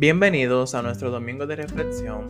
Bienvenidos 0.00 0.76
a 0.76 0.82
nuestro 0.82 1.10
domingo 1.10 1.44
de 1.48 1.56
reflexión. 1.56 2.28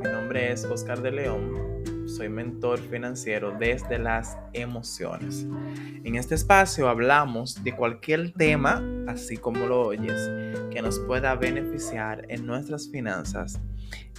Mi 0.00 0.06
nombre 0.06 0.52
es 0.52 0.66
Oscar 0.66 1.00
de 1.00 1.12
León. 1.12 2.06
Soy 2.06 2.28
mentor 2.28 2.78
financiero 2.78 3.56
desde 3.58 3.98
las 3.98 4.36
emociones. 4.52 5.46
En 6.04 6.16
este 6.16 6.34
espacio 6.34 6.90
hablamos 6.90 7.64
de 7.64 7.74
cualquier 7.74 8.34
tema, 8.34 8.82
así 9.08 9.38
como 9.38 9.64
lo 9.64 9.80
oyes, 9.86 10.30
que 10.70 10.82
nos 10.82 10.98
pueda 10.98 11.34
beneficiar 11.36 12.26
en 12.28 12.44
nuestras 12.44 12.90
finanzas 12.90 13.58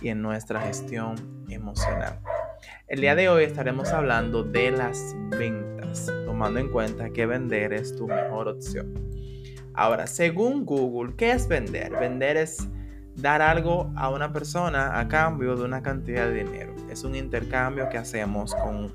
y 0.01 0.07
en 0.09 0.23
nuestra 0.23 0.59
gestión 0.61 1.45
emocional. 1.49 2.19
El 2.87 3.01
día 3.01 3.13
de 3.13 3.29
hoy 3.29 3.43
estaremos 3.43 3.89
hablando 3.89 4.41
de 4.41 4.71
las 4.71 5.15
ventas, 5.37 6.11
tomando 6.25 6.59
en 6.59 6.71
cuenta 6.71 7.11
que 7.11 7.27
vender 7.27 7.73
es 7.73 7.95
tu 7.95 8.07
mejor 8.07 8.47
opción. 8.47 8.95
Ahora, 9.75 10.07
según 10.07 10.65
Google, 10.65 11.13
¿qué 11.15 11.33
es 11.33 11.47
vender? 11.47 11.91
Vender 11.91 12.37
es 12.37 12.67
dar 13.17 13.41
algo 13.41 13.91
a 13.95 14.09
una 14.09 14.31
persona 14.31 14.99
a 14.99 15.07
cambio 15.07 15.55
de 15.55 15.63
una 15.63 15.81
cantidad 15.81 16.27
de 16.27 16.43
dinero. 16.43 16.73
Es 16.89 17.03
un 17.03 17.15
intercambio 17.15 17.89
que 17.89 17.97
hacemos 17.97 18.53
con 18.55 18.93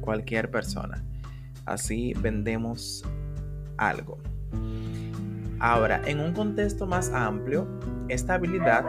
cualquier 0.00 0.50
persona. 0.50 1.04
Así 1.64 2.12
vendemos 2.14 3.04
algo. 3.76 4.18
Ahora, 5.60 6.02
en 6.04 6.20
un 6.20 6.34
contexto 6.34 6.86
más 6.86 7.10
amplio, 7.12 7.66
esta 8.08 8.34
habilidad 8.34 8.84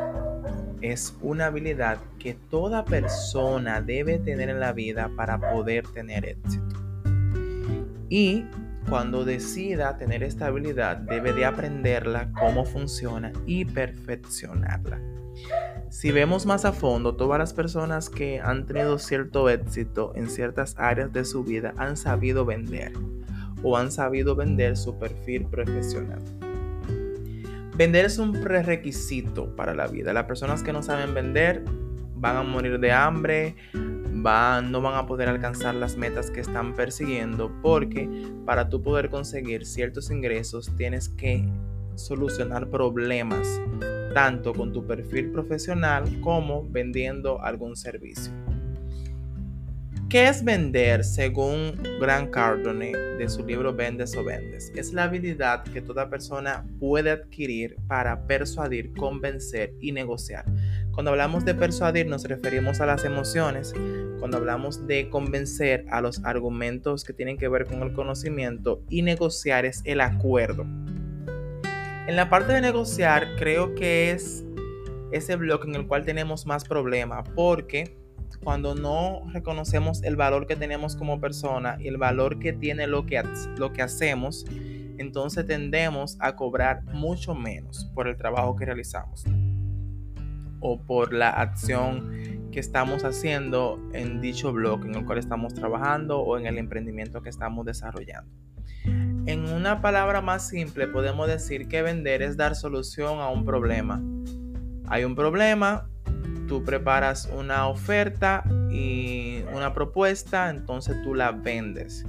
es 0.81 1.15
una 1.21 1.45
habilidad 1.45 1.99
que 2.19 2.33
toda 2.33 2.83
persona 2.83 3.81
debe 3.81 4.17
tener 4.19 4.49
en 4.49 4.59
la 4.59 4.73
vida 4.73 5.09
para 5.15 5.39
poder 5.39 5.87
tener 5.87 6.25
éxito. 6.25 6.75
Y 8.09 8.45
cuando 8.89 9.25
decida 9.25 9.97
tener 9.97 10.23
esta 10.23 10.47
habilidad, 10.47 10.97
debe 10.97 11.33
de 11.33 11.45
aprenderla, 11.45 12.31
cómo 12.33 12.65
funciona 12.65 13.31
y 13.45 13.65
perfeccionarla. 13.65 14.99
Si 15.89 16.11
vemos 16.11 16.45
más 16.45 16.65
a 16.65 16.73
fondo, 16.73 17.15
todas 17.15 17.39
las 17.39 17.53
personas 17.53 18.09
que 18.09 18.39
han 18.39 18.65
tenido 18.65 18.99
cierto 18.99 19.49
éxito 19.49 20.13
en 20.15 20.29
ciertas 20.29 20.75
áreas 20.77 21.11
de 21.13 21.25
su 21.25 21.43
vida 21.43 21.73
han 21.77 21.97
sabido 21.97 22.45
vender 22.45 22.93
o 23.63 23.77
han 23.77 23.91
sabido 23.91 24.35
vender 24.35 24.77
su 24.77 24.97
perfil 24.97 25.45
profesional. 25.45 26.19
Vender 27.75 28.05
es 28.05 28.19
un 28.19 28.31
prerequisito 28.31 29.55
para 29.55 29.73
la 29.73 29.87
vida. 29.87 30.13
Las 30.13 30.25
personas 30.25 30.63
que 30.63 30.71
no 30.71 30.81
saben 30.81 31.13
vender 31.13 31.63
van 32.15 32.37
a 32.37 32.43
morir 32.43 32.79
de 32.79 32.91
hambre, 32.91 33.55
no 34.25 34.81
van 34.81 34.95
a 34.95 35.05
poder 35.05 35.29
alcanzar 35.29 35.75
las 35.75 35.97
metas 35.97 36.31
que 36.31 36.39
están 36.39 36.75
persiguiendo 36.75 37.51
porque 37.61 38.09
para 38.43 38.69
tú 38.69 38.81
poder 38.81 39.11
conseguir 39.11 39.67
ciertos 39.67 40.09
ingresos 40.09 40.71
tienes 40.77 41.09
que 41.09 41.47
solucionar 41.93 42.67
problemas 42.71 43.61
tanto 44.15 44.53
con 44.53 44.73
tu 44.73 44.83
perfil 44.87 45.31
profesional 45.31 46.05
como 46.21 46.67
vendiendo 46.67 47.39
algún 47.39 47.75
servicio. 47.75 48.33
¿Qué 50.09 50.27
es 50.27 50.43
vender 50.43 51.03
según 51.03 51.79
Grant 51.99 52.31
Cardone 52.31 52.93
de 52.95 53.29
su 53.29 53.45
libro 53.45 53.75
Vendes 53.75 54.15
o 54.15 54.23
Vendes? 54.23 54.71
Es 54.75 54.91
la 54.91 55.03
habilidad 55.03 55.63
que 55.63 55.81
toda 55.81 56.09
persona 56.09 56.65
puede 56.79 57.11
adquirir 57.11 57.75
para 57.87 58.25
persuadir, 58.25 58.91
convencer 58.93 59.73
y 59.81 59.91
negociar. 59.91 60.45
Cuando 60.95 61.11
hablamos 61.11 61.43
de 61.43 61.53
persuadir 61.53 62.07
nos 62.07 62.23
referimos 62.23 62.79
a 62.79 62.85
las 62.85 63.03
emociones. 63.03 63.73
Cuando 64.17 64.37
hablamos 64.37 64.87
de 64.87 65.09
convencer 65.09 65.85
a 65.91 65.99
los 65.99 66.23
argumentos 66.23 67.03
que 67.03 67.11
tienen 67.11 67.37
que 67.37 67.49
ver 67.49 67.65
con 67.65 67.83
el 67.83 67.91
conocimiento 67.91 68.81
y 68.89 69.01
negociar 69.01 69.65
es 69.65 69.81
el 69.83 69.99
acuerdo. 69.99 70.63
En 72.07 72.15
la 72.15 72.29
parte 72.29 72.53
de 72.53 72.61
negociar 72.61 73.35
creo 73.37 73.75
que 73.75 74.11
es 74.11 74.45
ese 75.11 75.35
bloque 75.35 75.67
en 75.67 75.75
el 75.75 75.85
cual 75.85 76.05
tenemos 76.05 76.45
más 76.45 76.63
problema 76.63 77.25
porque 77.35 77.97
cuando 78.41 78.73
no 78.73 79.23
reconocemos 79.33 80.01
el 80.01 80.15
valor 80.15 80.47
que 80.47 80.55
tenemos 80.55 80.95
como 80.95 81.19
persona 81.19 81.75
y 81.77 81.89
el 81.89 81.97
valor 81.97 82.39
que 82.39 82.53
tiene 82.53 82.87
lo 82.87 83.05
que, 83.05 83.21
lo 83.57 83.73
que 83.73 83.81
hacemos, 83.81 84.45
entonces 84.97 85.45
tendemos 85.45 86.15
a 86.21 86.37
cobrar 86.37 86.85
mucho 86.85 87.35
menos 87.35 87.91
por 87.93 88.07
el 88.07 88.15
trabajo 88.15 88.55
que 88.55 88.63
realizamos 88.63 89.25
o 90.59 90.81
por 90.81 91.13
la 91.13 91.29
acción 91.29 92.49
que 92.51 92.59
estamos 92.59 93.03
haciendo 93.03 93.79
en 93.93 94.21
dicho 94.21 94.53
blog 94.53 94.85
en 94.85 94.95
el 94.95 95.05
cual 95.05 95.17
estamos 95.17 95.53
trabajando 95.53 96.19
o 96.19 96.37
en 96.37 96.45
el 96.45 96.57
emprendimiento 96.57 97.21
que 97.21 97.29
estamos 97.29 97.65
desarrollando. 97.65 98.31
En 99.27 99.49
una 99.49 99.81
palabra 99.81 100.21
más 100.21 100.47
simple 100.47 100.87
podemos 100.87 101.27
decir 101.27 101.67
que 101.67 101.81
vender 101.81 102.21
es 102.21 102.37
dar 102.37 102.55
solución 102.55 103.19
a 103.19 103.29
un 103.29 103.43
problema. 103.43 104.01
Hay 104.87 105.03
un 105.03 105.15
problema, 105.15 105.89
tú 106.47 106.63
preparas 106.63 107.27
una 107.35 107.67
oferta 107.67 108.43
y 108.69 109.43
una 109.53 109.73
propuesta, 109.73 110.49
entonces 110.49 111.01
tú 111.03 111.15
la 111.15 111.31
vendes. 111.31 112.05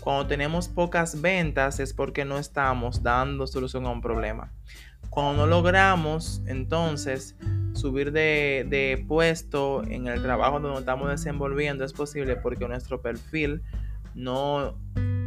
Cuando 0.00 0.26
tenemos 0.26 0.68
pocas 0.68 1.20
ventas 1.20 1.80
es 1.80 1.92
porque 1.92 2.24
no 2.24 2.38
estamos 2.38 3.02
dando 3.02 3.46
solución 3.46 3.86
a 3.86 3.90
un 3.90 4.00
problema. 4.00 4.52
Cuando 5.14 5.34
no 5.34 5.46
logramos, 5.46 6.42
entonces 6.46 7.36
subir 7.72 8.10
de, 8.10 9.04
puesto 9.06 9.84
en 9.84 10.08
el 10.08 10.20
trabajo 10.20 10.58
donde 10.58 10.80
estamos 10.80 11.08
desenvolviendo 11.08 11.84
es 11.84 11.92
posible 11.92 12.34
porque 12.34 12.66
nuestro 12.66 13.00
perfil 13.00 13.62
no 14.16 14.76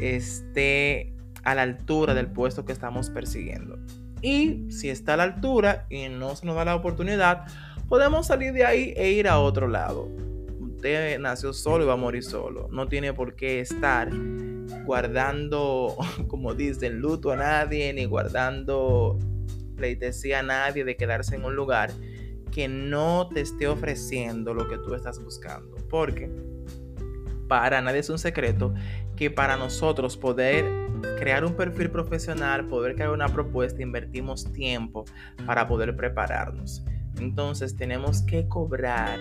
esté 0.01 1.13
a 1.45 1.55
la 1.55 1.61
altura 1.61 2.13
del 2.13 2.27
puesto 2.27 2.65
que 2.65 2.73
estamos 2.73 3.09
persiguiendo. 3.09 3.79
Y 4.21 4.69
si 4.71 4.89
está 4.89 5.13
a 5.13 5.17
la 5.17 5.23
altura 5.23 5.85
y 5.89 6.09
no 6.09 6.35
se 6.35 6.45
nos 6.45 6.57
da 6.57 6.65
la 6.65 6.75
oportunidad, 6.75 7.45
podemos 7.87 8.27
salir 8.27 8.51
de 8.51 8.65
ahí 8.65 8.93
e 8.97 9.11
ir 9.11 9.29
a 9.29 9.39
otro 9.39 9.69
lado. 9.69 10.09
Usted 10.59 11.17
nació 11.17 11.53
solo 11.53 11.85
y 11.85 11.87
va 11.87 11.93
a 11.93 11.95
morir 11.95 12.25
solo. 12.25 12.67
No 12.73 12.89
tiene 12.89 13.13
por 13.13 13.37
qué 13.37 13.61
estar 13.61 14.09
guardando, 14.83 15.95
como 16.27 16.53
dicen, 16.55 16.99
luto 16.99 17.31
a 17.31 17.37
nadie, 17.37 17.93
ni 17.93 18.03
guardando 18.03 19.17
pleitesía 19.77 20.39
a 20.39 20.43
nadie 20.43 20.83
de 20.83 20.97
quedarse 20.97 21.35
en 21.35 21.45
un 21.45 21.55
lugar 21.55 21.91
que 22.51 22.67
no 22.67 23.29
te 23.29 23.41
esté 23.41 23.67
ofreciendo 23.67 24.53
lo 24.53 24.67
que 24.67 24.77
tú 24.77 24.93
estás 24.95 25.23
buscando. 25.23 25.77
Porque 25.89 26.29
para 27.47 27.81
nadie 27.81 27.99
es 27.99 28.09
un 28.09 28.19
secreto 28.19 28.73
que 29.15 29.31
para 29.31 29.55
nosotros 29.55 30.17
poder 30.17 30.65
crear 31.17 31.45
un 31.45 31.55
perfil 31.55 31.89
profesional, 31.89 32.65
poder 32.67 32.95
crear 32.95 33.11
una 33.11 33.29
propuesta, 33.29 33.81
invertimos 33.81 34.51
tiempo 34.51 35.05
para 35.45 35.67
poder 35.67 35.95
prepararnos. 35.95 36.83
Entonces 37.19 37.75
tenemos 37.75 38.21
que 38.23 38.47
cobrar 38.47 39.19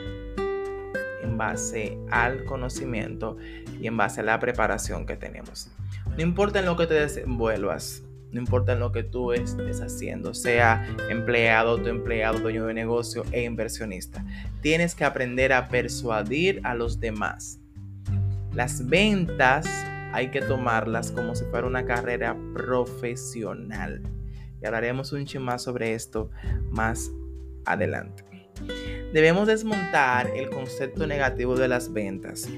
en 1.22 1.38
base 1.38 1.98
al 2.10 2.44
conocimiento 2.44 3.36
y 3.80 3.86
en 3.86 3.96
base 3.96 4.20
a 4.20 4.24
la 4.24 4.38
preparación 4.38 5.06
que 5.06 5.16
tenemos. 5.16 5.70
No 6.16 6.22
importa 6.22 6.60
en 6.60 6.66
lo 6.66 6.76
que 6.76 6.86
te 6.86 6.94
desenvuelvas, 6.94 8.02
no 8.32 8.40
importa 8.40 8.72
en 8.72 8.80
lo 8.80 8.92
que 8.92 9.02
tú 9.02 9.32
estés 9.32 9.80
haciendo, 9.80 10.34
sea 10.34 10.86
empleado, 11.08 11.70
autoempleado, 11.70 12.38
dueño 12.40 12.66
de 12.66 12.74
negocio 12.74 13.24
e 13.32 13.44
inversionista. 13.44 14.24
Tienes 14.60 14.94
que 14.94 15.04
aprender 15.04 15.52
a 15.52 15.68
persuadir 15.68 16.60
a 16.64 16.74
los 16.74 17.00
demás. 17.00 17.60
Las 18.52 18.86
ventas 18.86 19.66
hay 20.12 20.30
que 20.30 20.40
tomarlas 20.40 21.10
como 21.12 21.34
si 21.34 21.44
fuera 21.46 21.66
una 21.66 21.84
carrera 21.84 22.36
profesional. 22.54 24.02
Y 24.60 24.66
hablaremos 24.66 25.12
un 25.12 25.26
chin 25.26 25.42
más 25.42 25.62
sobre 25.62 25.94
esto 25.94 26.30
más 26.70 27.10
adelante. 27.64 28.24
Debemos 29.12 29.46
desmontar 29.46 30.30
el 30.34 30.48
concepto 30.50 31.06
negativo 31.06 31.56
de 31.56 31.68
las 31.68 31.92
ventas 31.92 32.48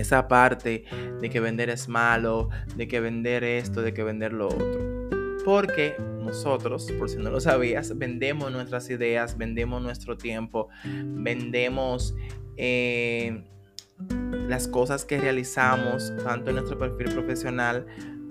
esa 0.00 0.28
parte 0.28 0.84
de 1.20 1.30
que 1.30 1.40
vender 1.40 1.70
es 1.70 1.88
malo, 1.88 2.48
de 2.76 2.88
que 2.88 3.00
vender 3.00 3.44
esto, 3.44 3.82
de 3.82 3.94
que 3.94 4.02
vender 4.02 4.32
lo 4.32 4.48
otro. 4.48 5.08
Porque 5.44 5.94
nosotros, 6.20 6.90
por 6.98 7.08
si 7.08 7.16
no 7.16 7.30
lo 7.30 7.40
sabías, 7.40 7.96
vendemos 7.96 8.52
nuestras 8.52 8.88
ideas, 8.90 9.36
vendemos 9.36 9.82
nuestro 9.82 10.16
tiempo, 10.16 10.68
vendemos 10.84 12.14
eh, 12.56 13.42
las 14.48 14.68
cosas 14.68 15.04
que 15.04 15.18
realizamos, 15.18 16.12
tanto 16.24 16.50
en 16.50 16.56
nuestro 16.56 16.78
perfil 16.78 17.12
profesional 17.12 17.86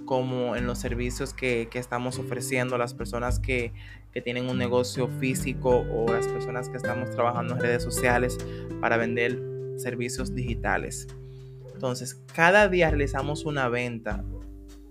como 0.05 0.55
en 0.55 0.65
los 0.65 0.79
servicios 0.79 1.33
que, 1.33 1.69
estamos 1.73 2.17
ofreciendo 2.17 2.75
a 2.75 2.77
las 2.79 2.94
personas 2.94 3.39
que, 3.39 3.73
que, 4.11 4.21
tienen 4.21 4.49
un 4.49 4.57
negocio 4.57 5.07
físico 5.07 5.85
o 5.91 6.11
las 6.11 6.27
personas 6.27 6.67
que 6.67 6.77
estamos 6.77 7.11
trabajando 7.11 7.53
en 7.53 7.59
redes 7.59 7.83
sociales 7.83 8.38
para 8.81 8.97
vender 8.97 9.39
servicios 9.77 10.33
digitales. 10.33 11.07
Entonces, 11.79 12.21
cada 12.35 12.67
día 12.67 12.89
realizamos 12.89 13.45
una 13.45 13.69
venta. 13.69 14.25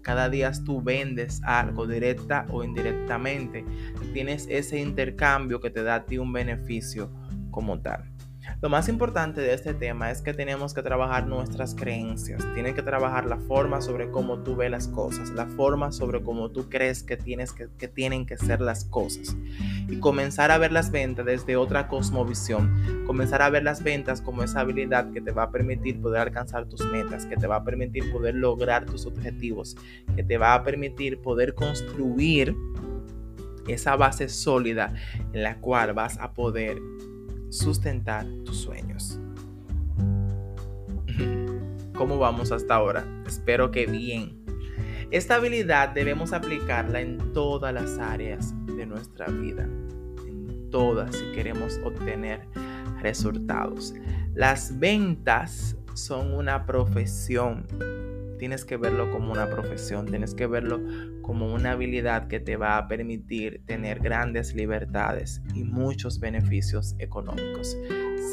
Cada 0.00 0.30
día 0.30 0.50
tú 0.64 0.80
vendes 0.80 1.42
algo 1.44 1.86
directa 1.86 2.46
o 2.50 2.64
indirectamente. 2.64 3.62
Tienes 4.14 4.46
ese 4.48 4.78
intercambio 4.78 5.60
que 5.60 5.68
te 5.68 5.82
da 5.82 5.96
a 5.96 6.06
ti 6.06 6.16
un 6.16 6.32
beneficio 6.32 7.12
como 7.50 7.78
tal. 7.82 8.10
Lo 8.60 8.68
más 8.68 8.88
importante 8.88 9.40
de 9.40 9.54
este 9.54 9.72
tema 9.72 10.10
es 10.10 10.20
que 10.20 10.34
tenemos 10.34 10.74
que 10.74 10.82
trabajar 10.82 11.28
nuestras 11.28 11.76
creencias, 11.76 12.44
tienen 12.54 12.74
que 12.74 12.82
trabajar 12.82 13.24
la 13.24 13.36
forma 13.36 13.80
sobre 13.80 14.10
cómo 14.10 14.40
tú 14.40 14.56
ves 14.56 14.68
las 14.68 14.88
cosas, 14.88 15.30
la 15.30 15.46
forma 15.46 15.92
sobre 15.92 16.20
cómo 16.20 16.50
tú 16.50 16.68
crees 16.68 17.04
que, 17.04 17.16
tienes 17.16 17.52
que 17.52 17.86
tienen 17.86 18.26
que 18.26 18.36
ser 18.36 18.60
las 18.60 18.84
cosas. 18.84 19.36
Y 19.88 20.00
comenzar 20.00 20.50
a 20.50 20.58
ver 20.58 20.72
las 20.72 20.90
ventas 20.90 21.24
desde 21.24 21.56
otra 21.56 21.86
cosmovisión, 21.86 23.04
comenzar 23.06 23.42
a 23.42 23.50
ver 23.50 23.62
las 23.62 23.84
ventas 23.84 24.20
como 24.20 24.42
esa 24.42 24.58
habilidad 24.60 25.12
que 25.12 25.20
te 25.20 25.30
va 25.30 25.44
a 25.44 25.50
permitir 25.52 26.00
poder 26.00 26.22
alcanzar 26.22 26.66
tus 26.66 26.84
metas, 26.86 27.26
que 27.26 27.36
te 27.36 27.46
va 27.46 27.56
a 27.56 27.64
permitir 27.64 28.10
poder 28.10 28.34
lograr 28.34 28.86
tus 28.86 29.06
objetivos, 29.06 29.76
que 30.16 30.24
te 30.24 30.36
va 30.36 30.54
a 30.54 30.64
permitir 30.64 31.20
poder 31.22 31.54
construir 31.54 32.56
esa 33.68 33.94
base 33.94 34.28
sólida 34.28 34.94
en 35.32 35.44
la 35.44 35.60
cual 35.60 35.92
vas 35.92 36.18
a 36.18 36.32
poder 36.32 36.80
sustentar 37.50 38.26
tus 38.44 38.58
sueños. 38.58 39.18
¿Cómo 41.96 42.18
vamos 42.18 42.52
hasta 42.52 42.74
ahora? 42.74 43.04
Espero 43.26 43.70
que 43.70 43.86
bien. 43.86 44.38
Esta 45.10 45.36
habilidad 45.36 45.90
debemos 45.90 46.32
aplicarla 46.32 47.00
en 47.00 47.32
todas 47.32 47.72
las 47.72 47.98
áreas 47.98 48.54
de 48.66 48.84
nuestra 48.86 49.26
vida, 49.26 49.62
en 50.26 50.68
todas 50.70 51.16
si 51.16 51.24
queremos 51.32 51.80
obtener 51.84 52.46
resultados. 53.00 53.94
Las 54.34 54.78
ventas 54.78 55.76
son 55.94 56.34
una 56.34 56.66
profesión 56.66 57.66
tienes 58.38 58.64
que 58.64 58.76
verlo 58.76 59.10
como 59.10 59.32
una 59.32 59.50
profesión, 59.50 60.06
tienes 60.06 60.34
que 60.34 60.46
verlo 60.46 60.80
como 61.28 61.52
una 61.52 61.72
habilidad 61.72 62.26
que 62.26 62.40
te 62.40 62.56
va 62.56 62.78
a 62.78 62.88
permitir 62.88 63.60
tener 63.66 64.00
grandes 64.00 64.54
libertades 64.54 65.42
y 65.54 65.62
muchos 65.62 66.20
beneficios 66.20 66.96
económicos. 66.98 67.76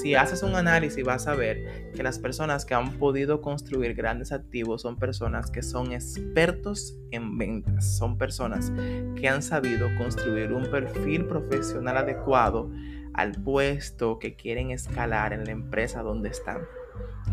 Si 0.02 0.16
haces 0.16 0.44
un 0.44 0.56
análisis 0.56 1.04
vas 1.04 1.28
a 1.28 1.36
ver 1.36 1.92
que 1.94 2.04
las 2.04 2.20
personas 2.20 2.64
que 2.64 2.74
han 2.74 2.94
podido 2.94 3.42
construir 3.42 3.96
grandes 3.96 4.32
activos 4.32 4.84
son 4.84 4.98
personas 4.98 5.52
que 5.52 5.62
son 5.62 5.92
expertos 5.92 6.98
en 7.12 7.38
ventas, 7.38 7.98
son 7.98 8.18
personas 8.18 8.72
que 9.20 9.28
han 9.28 9.42
sabido 9.42 9.90
construir 9.98 10.54
un 10.54 10.72
perfil 10.72 11.26
profesional 11.26 11.98
adecuado 11.98 12.72
al 13.14 13.34
puesto 13.34 14.20
que 14.20 14.38
quieren 14.38 14.72
escalar 14.72 15.34
en 15.34 15.44
la 15.44 15.52
empresa 15.52 16.02
donde 16.02 16.30
están. 16.30 16.62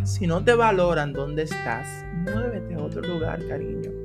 Si 0.03 0.27
no 0.27 0.43
te 0.43 0.55
valoran 0.55 1.13
donde 1.13 1.45
estás, 1.45 2.05
muévete 2.25 2.75
a 2.75 2.83
otro 2.83 3.01
lugar, 3.03 3.47
cariño. 3.47 4.02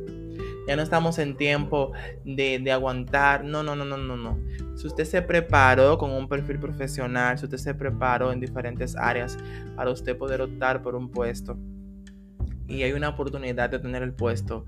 Ya 0.67 0.75
no 0.75 0.81
estamos 0.81 1.17
en 1.17 1.37
tiempo 1.37 1.93
de, 2.25 2.59
de, 2.59 2.71
aguantar. 2.71 3.43
No, 3.43 3.63
no, 3.63 3.75
no, 3.75 3.85
no, 3.85 3.97
no, 3.97 4.17
no. 4.17 4.37
Si 4.75 4.85
usted 4.85 5.05
se 5.05 5.21
preparó 5.21 5.97
con 5.97 6.11
un 6.11 6.27
perfil 6.27 6.59
profesional, 6.59 7.37
si 7.37 7.45
usted 7.45 7.57
se 7.57 7.73
preparó 7.73 8.31
en 8.31 8.39
diferentes 8.39 8.95
áreas 8.95 9.37
para 9.75 9.91
usted 9.91 10.17
poder 10.17 10.41
optar 10.41 10.81
por 10.81 10.95
un 10.95 11.09
puesto 11.09 11.57
y 12.67 12.83
hay 12.83 12.91
una 12.91 13.09
oportunidad 13.09 13.69
de 13.69 13.79
tener 13.79 14.03
el 14.03 14.13
puesto 14.13 14.65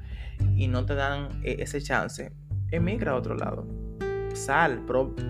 y 0.56 0.68
no 0.68 0.86
te 0.86 0.96
dan 0.96 1.42
e, 1.44 1.58
ese 1.60 1.82
chance, 1.82 2.32
emigra 2.72 3.12
a 3.12 3.16
otro 3.16 3.36
lado. 3.36 3.68
Sal, 4.34 4.86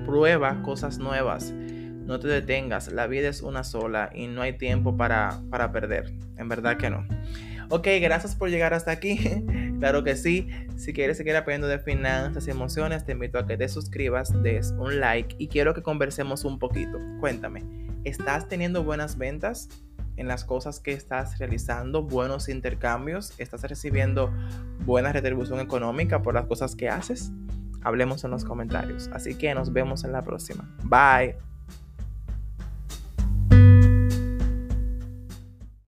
prueba 0.05 0.61
cosas 0.61 0.99
nuevas 0.99 1.51
no 2.09 2.19
te 2.19 2.27
detengas, 2.27 2.91
la 2.91 3.05
vida 3.05 3.29
es 3.29 3.43
una 3.43 3.63
sola 3.63 4.09
y 4.15 4.25
no 4.25 4.41
hay 4.41 4.53
tiempo 4.57 4.97
para, 4.97 5.43
para 5.51 5.71
perder, 5.71 6.11
en 6.37 6.49
verdad 6.49 6.75
que 6.75 6.89
no. 6.89 7.05
Ok, 7.69 7.87
gracias 8.01 8.35
por 8.35 8.49
llegar 8.49 8.73
hasta 8.73 8.89
aquí. 8.89 9.19
claro 9.79 10.03
que 10.03 10.15
sí. 10.15 10.47
Si 10.77 10.93
quieres 10.93 11.17
seguir 11.17 11.35
aprendiendo 11.35 11.67
de 11.67 11.79
finanzas 11.79 12.47
y 12.47 12.51
emociones, 12.51 13.05
te 13.05 13.13
invito 13.13 13.39
a 13.39 13.47
que 13.47 13.57
te 13.57 13.67
suscribas, 13.67 14.41
des 14.43 14.71
un 14.77 14.99
like 14.99 15.35
y 15.37 15.47
quiero 15.47 15.73
que 15.73 15.81
conversemos 15.81 16.45
un 16.45 16.59
poquito. 16.59 16.99
Cuéntame, 17.19 17.63
¿estás 18.03 18.47
teniendo 18.47 18.83
buenas 18.83 19.17
ventas 19.17 19.69
en 20.17 20.27
las 20.27 20.43
cosas 20.43 20.79
que 20.79 20.93
estás 20.93 21.39
realizando? 21.39 22.03
¿Buenos 22.03 22.49
intercambios? 22.49 23.33
¿Estás 23.39 23.63
recibiendo 23.63 24.33
buena 24.85 25.11
retribución 25.13 25.59
económica 25.59 26.21
por 26.21 26.33
las 26.33 26.45
cosas 26.45 26.75
que 26.75 26.89
haces? 26.89 27.31
Hablemos 27.81 28.23
en 28.25 28.31
los 28.31 28.43
comentarios. 28.43 29.09
Así 29.13 29.35
que 29.35 29.53
nos 29.55 29.71
vemos 29.71 30.03
en 30.03 30.11
la 30.11 30.23
próxima. 30.23 30.69
Bye. 30.83 31.48